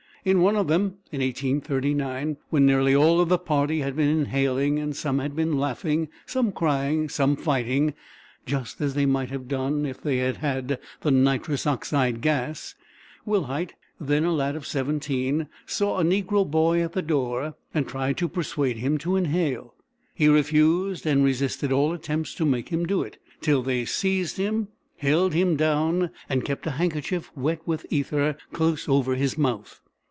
In 0.23 0.41
one 0.43 0.55
of 0.55 0.67
them, 0.67 0.97
in 1.11 1.19
1839, 1.21 2.37
when 2.51 2.63
nearly 2.63 2.95
all 2.95 3.19
of 3.19 3.27
the 3.27 3.39
party 3.39 3.79
had 3.79 3.95
been 3.95 4.07
inhaling 4.19 4.77
and 4.77 4.95
some 4.95 5.17
had 5.17 5.35
been 5.35 5.57
laughing, 5.57 6.09
some 6.27 6.51
crying, 6.51 7.09
some 7.09 7.35
fighting 7.35 7.95
just 8.45 8.79
as 8.81 8.93
they 8.93 9.07
might 9.07 9.31
have 9.31 9.47
done 9.47 9.83
if 9.83 9.99
they 9.99 10.17
had 10.19 10.37
had 10.37 10.77
the 11.01 11.09
nitrous 11.09 11.65
oxide 11.65 12.21
gas 12.21 12.75
Wilhite, 13.25 13.73
then 13.99 14.23
a 14.23 14.31
lad 14.31 14.55
of 14.55 14.67
seventeen, 14.67 15.47
saw 15.65 15.97
a 15.97 16.03
negro 16.03 16.45
boy 16.47 16.83
at 16.83 16.91
the 16.93 17.01
door 17.01 17.55
and 17.73 17.87
tried 17.87 18.15
to 18.17 18.29
persuade 18.29 18.77
him 18.77 18.99
to 18.99 19.15
inhale. 19.15 19.73
He 20.13 20.27
refused 20.27 21.07
and 21.07 21.23
resisted 21.23 21.71
all 21.71 21.93
attempts 21.93 22.35
to 22.35 22.45
make 22.45 22.69
him 22.69 22.85
do 22.85 23.01
it, 23.01 23.17
till 23.41 23.63
they 23.63 23.85
seized 23.85 24.37
him, 24.37 24.67
held 24.97 25.33
him 25.33 25.55
down, 25.55 26.11
and 26.29 26.45
kept 26.45 26.67
a 26.67 26.71
handkerchief 26.77 27.31
wet 27.35 27.63
with 27.65 27.87
ether 27.89 28.37
close 28.53 28.87
over 28.87 29.15
his 29.15 29.35
mouth. 29.35 29.79